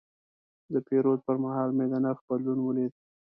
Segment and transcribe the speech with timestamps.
[0.73, 2.93] د پیرود پر مهال مې د نرخ بدلون ولید.